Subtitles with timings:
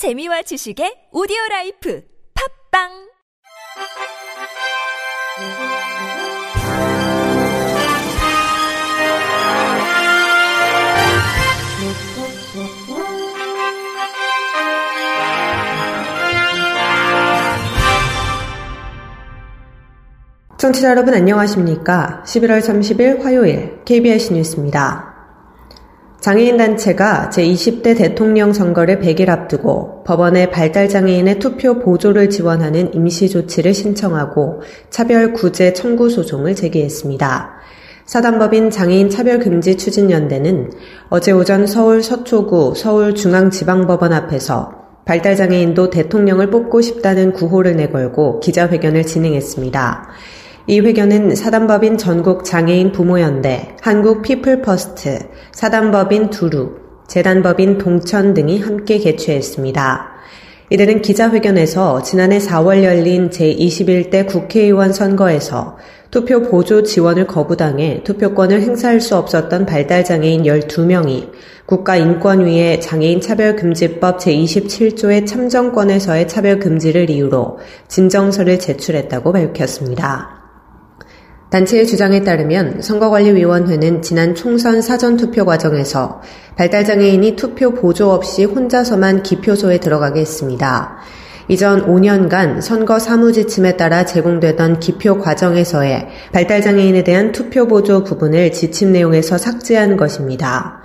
[0.00, 2.02] 재미와 지식의 오디오 라이프
[2.72, 2.88] 팝빵
[20.56, 22.22] 청취자 여러분 안녕하십니까?
[22.24, 25.09] 11월 30일 화요일 KBS 뉴스입니다.
[26.20, 34.60] 장애인 단체가 제20대 대통령 선거를 100일 앞두고 법원에 발달장애인의 투표 보조를 지원하는 임시 조치를 신청하고
[34.90, 37.52] 차별 구제 청구 소송을 제기했습니다.
[38.04, 40.72] 사단법인 장애인 차별금지 추진연대는
[41.08, 44.72] 어제 오전 서울 서초구 서울중앙지방법원 앞에서
[45.06, 50.10] 발달장애인도 대통령을 뽑고 싶다는 구호를 내걸고 기자회견을 진행했습니다.
[50.70, 55.18] 이 회견은 사단법인 전국 장애인 부모연대, 한국 피플퍼스트,
[55.50, 56.76] 사단법인 두루,
[57.08, 60.12] 재단법인 동천 등이 함께 개최했습니다.
[60.70, 65.76] 이들은 기자회견에서 지난해 4월 열린 제21대 국회의원 선거에서
[66.12, 71.30] 투표 보조 지원을 거부당해 투표권을 행사할 수 없었던 발달장애인 12명이
[71.66, 77.58] 국가인권위의 장애인 차별금지법 제27조의 참정권에서의 차별금지를 이유로
[77.88, 80.39] 진정서를 제출했다고 밝혔습니다.
[81.50, 86.22] 단체의 주장에 따르면 선거관리위원회는 지난 총선 사전투표 과정에서
[86.56, 90.98] 발달장애인이 투표 보조 없이 혼자서만 기표소에 들어가게 했습니다.
[91.48, 99.36] 이전 5년간 선거 사무지침에 따라 제공되던 기표 과정에서의 발달장애인에 대한 투표 보조 부분을 지침 내용에서
[99.36, 100.79] 삭제한 것입니다.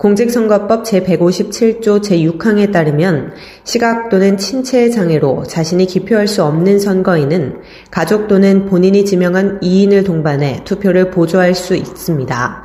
[0.00, 3.34] 공직선거법 제157조 제6항에 따르면
[3.64, 7.58] 시각 또는 신체의 장애로 자신이 기표할 수 없는 선거인은
[7.90, 12.64] 가족 또는 본인이 지명한 2인을 동반해 투표를 보조할 수 있습니다.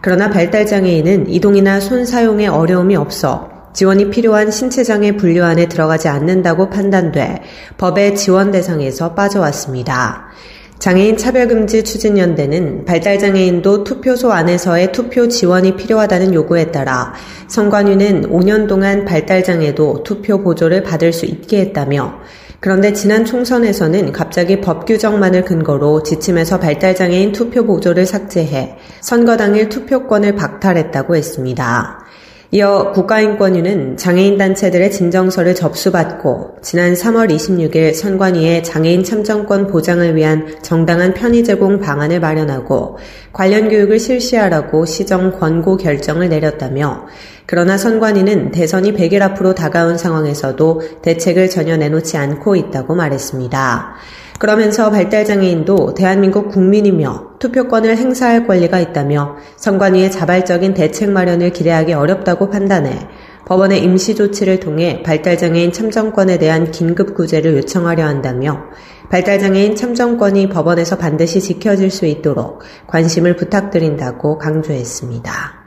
[0.00, 7.42] 그러나 발달장애인은 이동이나 손 사용에 어려움이 없어 지원이 필요한 신체장애 분류 안에 들어가지 않는다고 판단돼
[7.78, 10.28] 법의 지원 대상에서 빠져왔습니다.
[10.78, 17.14] 장애인 차별금지 추진연대는 발달장애인도 투표소 안에서의 투표 지원이 필요하다는 요구에 따라
[17.48, 22.20] 선관위는 5년 동안 발달장애도 투표 보조를 받을 수 있게 했다며
[22.60, 30.34] 그런데 지난 총선에서는 갑자기 법 규정만을 근거로 지침에서 발달장애인 투표 보조를 삭제해 선거 당일 투표권을
[30.34, 32.05] 박탈했다고 했습니다.
[32.52, 41.12] 이어 국가인권위는 장애인 단체들의 진정서를 접수받고 지난 3월 26일 선관위에 장애인 참정권 보장을 위한 정당한
[41.12, 42.98] 편의 제공 방안을 마련하고
[43.32, 47.06] 관련 교육을 실시하라고 시정 권고 결정을 내렸다며
[47.46, 53.96] 그러나 선관위는 대선이 100일 앞으로 다가온 상황에서도 대책을 전혀 내놓지 않고 있다고 말했습니다.
[54.38, 63.08] 그러면서 발달장애인도 대한민국 국민이며 투표권을 행사할 권리가 있다며 선관위의 자발적인 대책 마련을 기대하기 어렵다고 판단해
[63.46, 68.64] 법원의 임시 조치를 통해 발달장애인 참정권에 대한 긴급 구제를 요청하려 한다며
[69.10, 75.65] 발달장애인 참정권이 법원에서 반드시 지켜질 수 있도록 관심을 부탁드린다고 강조했습니다.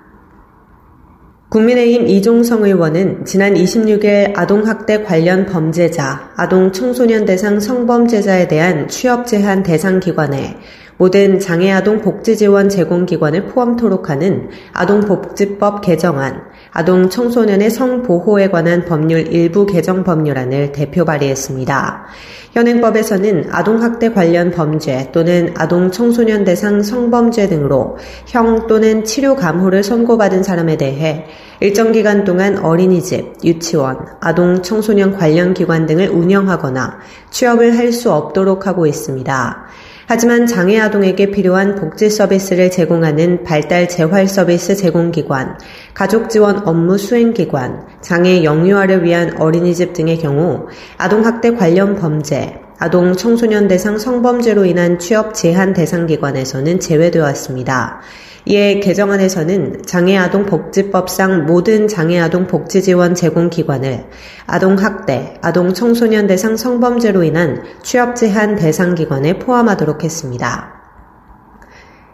[1.49, 9.63] 국민의힘 이종성 의원은 지난 26일 아동학대 관련 범죄자, 아동 청소년 대상 성범죄자에 대한 취업 제한
[9.63, 10.57] 대상 기관에
[10.97, 20.03] 모든 장애아동 복지지원 제공기관을 포함토록 하는 아동복지법 개정안, 아동 청소년의 성보호에 관한 법률 일부 개정
[20.03, 22.05] 법률안을 대표 발의했습니다.
[22.53, 27.97] 현행법에서는 아동학대 관련 범죄 또는 아동 청소년 대상 성범죄 등으로
[28.27, 31.25] 형 또는 치료 감호를 선고받은 사람에 대해
[31.59, 36.99] 일정 기간 동안 어린이집, 유치원, 아동 청소년 관련 기관 등을 운영하거나
[37.31, 39.65] 취업을 할 수 없도록 하고 있습니다.
[40.09, 45.59] 하지만 장애 아동에게 필요한 복지 서비스를 제공하는 발달 재활 서비스 제공기관,
[45.93, 50.65] 가족 지원 업무 수행기관, 장애 영유아를 위한 어린이집 등의 경우
[50.97, 57.99] 아동학대 관련 범죄, 아동 청소년 대상 성범죄로 인한 취업 제한 대상 기관에서는 제외되었습니다.
[58.45, 64.05] 이에 개정안에서는 장애아동 복지법상 모든 장애아동 복지지원 제공 기관을
[64.47, 70.78] 아동학대, 아동 청소년 대상 성범죄로 인한 취업 제한 대상 기관에 포함하도록 했습니다.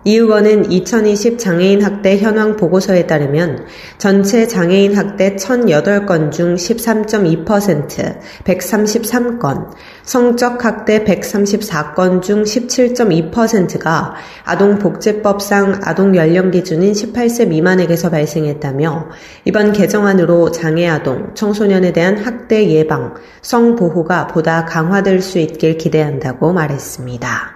[0.08, 3.66] 이 의원은 2020 장애인 학대 현황 보고서에 따르면
[3.98, 9.72] 전체 장애인 학대 1008건 중 13.2%, 133건,
[10.04, 14.14] 성적 학대 134건 중 17.2%가
[14.44, 19.10] 아동복지법상 아동 연령 기준인 18세 미만에게서 발생했다며
[19.46, 27.55] 이번 개정안으로 장애 아동, 청소년에 대한 학대 예방, 성보호가 보다 강화될 수 있길 기대한다고 말했습니다.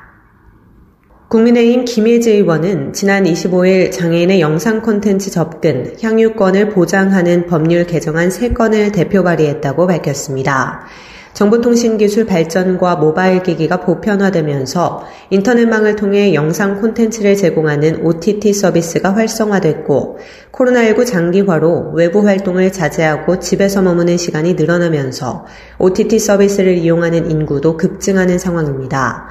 [1.30, 9.24] 국민의힘 김예지 의원은 지난 25일 장애인의 영상 콘텐츠 접근, 향유권을 보장하는 법률 개정안 3건을 대표
[9.24, 10.88] 발의했다고 밝혔습니다.
[11.36, 20.18] 정보통신기술 발전과 모바일 기기가 보편화되면서 인터넷망을 통해 영상 콘텐츠를 제공하는 OTT 서비스가 활성화됐고
[20.52, 25.46] 코로나19 장기화로 외부 활동을 자제하고 집에서 머무는 시간이 늘어나면서
[25.78, 29.30] OTT 서비스를 이용하는 인구도 급증하는 상황입니다.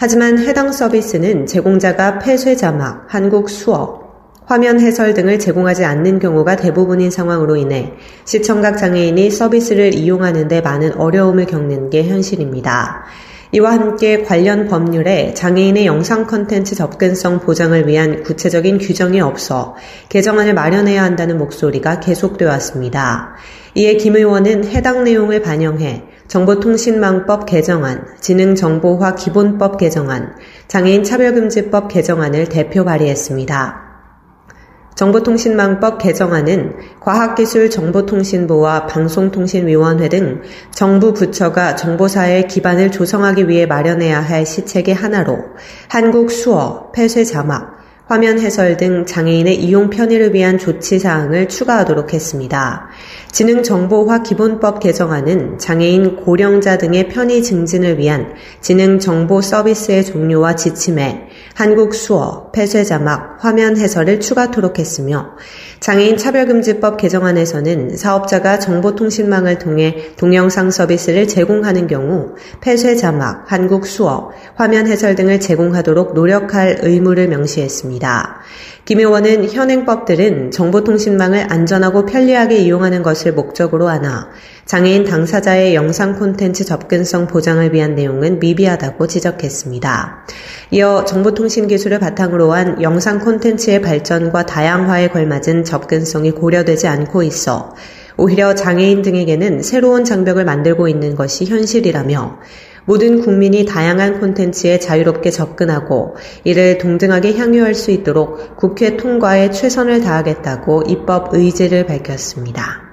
[0.00, 3.98] 하지만 해당 서비스는 제공자가 폐쇄 자막, 한국 수어,
[4.46, 10.94] 화면 해설 등을 제공하지 않는 경우가 대부분인 상황으로 인해 시청각 장애인이 서비스를 이용하는 데 많은
[10.94, 13.06] 어려움을 겪는 게 현실입니다.
[13.50, 19.74] 이와 함께 관련 법률에 장애인의 영상 컨텐츠 접근성 보장을 위한 구체적인 규정이 없어
[20.10, 23.34] 개정안을 마련해야 한다는 목소리가 계속되어 왔습니다.
[23.74, 30.34] 이에 김 의원은 해당 내용을 반영해 정보통신망법 개정안, 지능정보화 기본법 개정안,
[30.68, 33.88] 장애인 차별금지법 개정안을 대표 발의했습니다.
[34.94, 40.42] 정보통신망법 개정안은 과학기술정보통신부와 방송통신위원회 등
[40.72, 45.38] 정부 부처가 정보사의 기반을 조성하기 위해 마련해야 할 시책의 하나로
[45.88, 47.77] 한국 수어, 폐쇄 자막,
[48.08, 52.88] 화면 해설 등 장애인의 이용 편의를 위한 조치 사항을 추가하도록 했습니다.
[53.32, 58.32] 지능정보화 기본법 개정안은 장애인 고령자 등의 편의 증진을 위한
[58.62, 61.28] 지능정보 서비스의 종류와 지침에
[61.58, 65.30] 한국 수어, 폐쇄 자막, 화면 해설을 추가 토록 했으며
[65.80, 74.86] 장애인 차별금지법 개정안에서는 사업자가 정보통신망을 통해 동영상 서비스를 제공하는 경우 폐쇄 자막, 한국 수어, 화면
[74.86, 78.40] 해설 등을 제공하도록 노력할 의무를 명시했습니다.
[78.88, 84.30] 김 의원은 현행법들은 정보통신망을 안전하고 편리하게 이용하는 것을 목적으로 하나
[84.64, 90.26] 장애인 당사자의 영상 콘텐츠 접근성 보장을 위한 내용은 미비하다고 지적했습니다.
[90.70, 97.74] 이어 정보 통신 기술을 바탕으로 한 영상 콘텐츠의 발전과 다양화에 걸맞은 접근성이 고려되지 않고 있어
[98.18, 102.38] 오히려 장애인 등에게는 새로운 장벽을 만들고 있는 것이 현실이라며
[102.84, 110.82] 모든 국민이 다양한 콘텐츠에 자유롭게 접근하고 이를 동등하게 향유할 수 있도록 국회 통과에 최선을 다하겠다고
[110.86, 112.87] 입법 의지를 밝혔습니다.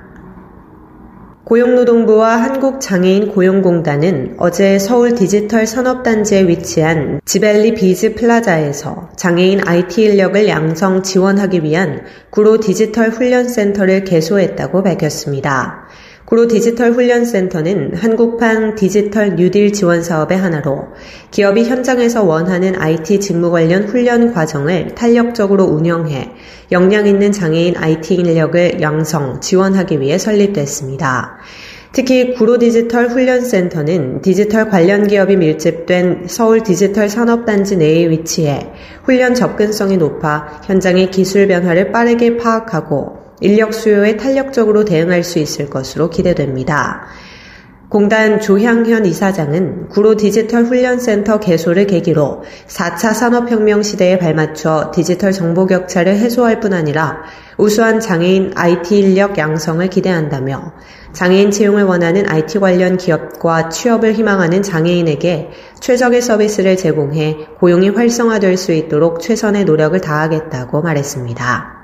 [1.45, 11.03] 고용노동부와 한국장애인 고용공단은 어제 서울 디지털 산업단지에 위치한 G밸리 비즈 플라자에서 장애인 IT 인력을 양성
[11.03, 12.01] 지원하기 위한
[12.31, 15.84] 구로 디지털 훈련센터를 개소했다고 밝혔습니다.
[16.25, 20.87] 구로 디지털 훈련센터는 한국판 디지털 뉴딜 지원 사업의 하나로
[21.29, 26.31] 기업이 현장에서 원하는 IT 직무 관련 훈련 과정을 탄력적으로 운영해
[26.71, 31.37] 역량 있는 장애인 IT 인력을 양성, 지원하기 위해 설립됐습니다.
[31.91, 38.71] 특히 구로 디지털 훈련센터는 디지털 관련 기업이 밀집된 서울 디지털 산업단지 내에 위치해
[39.03, 46.09] 훈련 접근성이 높아 현장의 기술 변화를 빠르게 파악하고 인력 수요에 탄력적으로 대응할 수 있을 것으로
[46.09, 47.07] 기대됩니다.
[47.87, 56.17] 공단 조향현 이사장은 구로 디지털 훈련센터 개소를 계기로 4차 산업혁명 시대에 발맞춰 디지털 정보 격차를
[56.17, 57.23] 해소할 뿐 아니라
[57.57, 60.73] 우수한 장애인 IT 인력 양성을 기대한다며
[61.13, 68.73] 장애인 채용을 원하는 IT 관련 기업과 취업을 희망하는 장애인에게 최적의 서비스를 제공해 고용이 활성화될 수
[68.73, 71.74] 있도록 최선의 노력을 다하겠다고 말했습니다.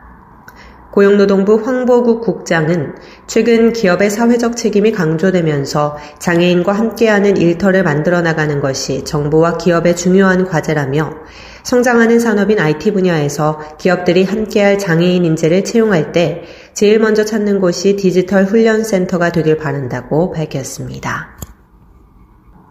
[0.91, 2.95] 고용노동부 황보국 국장은
[3.27, 11.15] 최근 기업의 사회적 책임이 강조되면서 장애인과 함께하는 일터를 만들어 나가는 것이 정부와 기업의 중요한 과제라며
[11.63, 16.43] 성장하는 산업인 IT 분야에서 기업들이 함께할 장애인 인재를 채용할 때
[16.73, 21.40] 제일 먼저 찾는 곳이 디지털 훈련센터가 되길 바란다고 밝혔습니다.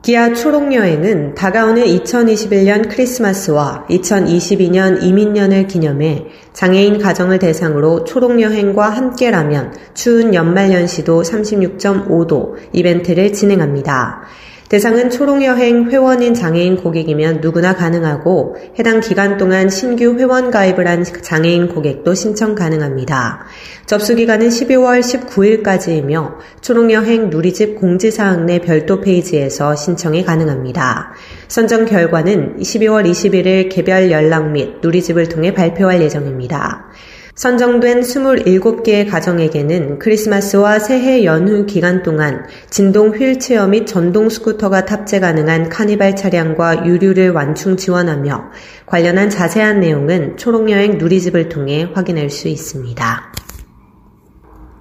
[0.03, 11.21] 기아 초록여행은 다가오는 2021년 크리스마스와 2022년 이민년을 기념해 장애인 가정을 대상으로 초록여행과 함께라면 추운 연말연시도
[11.21, 14.23] 36.5도 이벤트를 진행합니다.
[14.71, 21.71] 대상은 초록여행 회원인 장애인 고객이면 누구나 가능하고 해당 기간 동안 신규 회원 가입을 한 장애인
[21.71, 23.47] 고객도 신청 가능합니다.
[23.87, 31.15] 접수 기간은 12월 19일까지이며 초록여행 누리집 공지사항 내 별도 페이지에서 신청이 가능합니다.
[31.49, 36.87] 선정 결과는 12월 21일 개별 연락 및 누리집을 통해 발표할 예정입니다.
[37.35, 45.69] 선정된 27개의 가정에게는 크리스마스와 새해 연휴 기간 동안 진동 휠체어 및 전동 스쿠터가 탑재 가능한
[45.69, 48.51] 카니발 차량과 유류를 완충 지원하며
[48.87, 53.40] 관련한 자세한 내용은 초록여행 누리집을 통해 확인할 수 있습니다.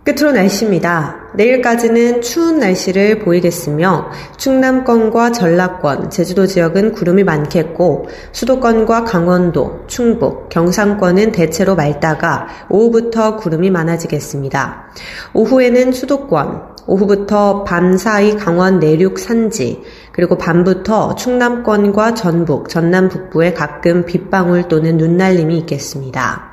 [0.09, 1.17] 끝으로 날씨입니다.
[1.35, 11.75] 내일까지는 추운 날씨를 보이겠으며 충남권과 전라권, 제주도 지역은 구름이 많겠고 수도권과 강원도, 충북, 경상권은 대체로
[11.75, 14.89] 맑다가 오후부터 구름이 많아지겠습니다.
[15.33, 24.05] 오후에는 수도권, 오후부터 밤 사이 강원 내륙 산지, 그리고 밤부터 충남권과 전북, 전남 북부에 가끔
[24.05, 26.49] 빗방울 또는 눈날림이 있겠습니다.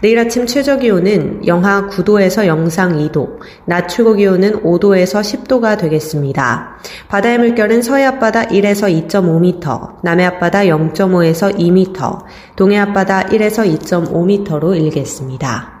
[0.00, 6.78] 내일 아침 최저 기온은 영하 9도에서 영상 2도, 낮 최고 기온은 5도에서 10도가 되겠습니다.
[7.08, 12.24] 바다의 물결은 서해 앞바다 1에서 2.5m, 남해 앞바다 0.5에서 2m,
[12.54, 15.78] 동해 앞바다 1에서 2.5m로 일겠습니다.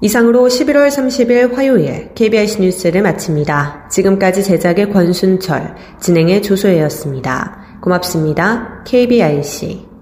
[0.00, 3.88] 이상으로 11월 30일 화요일 KBIC 뉴스를 마칩니다.
[3.90, 7.80] 지금까지 제작의 권순철, 진행의 조소혜였습니다.
[7.80, 8.82] 고맙습니다.
[8.84, 9.93] KBIC